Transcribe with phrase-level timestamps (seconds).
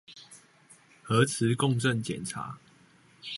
[1.03, 2.57] 核磁共振檢查